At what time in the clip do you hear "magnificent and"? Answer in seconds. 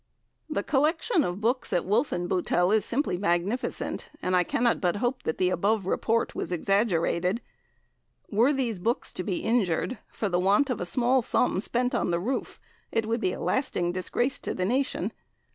3.19-4.35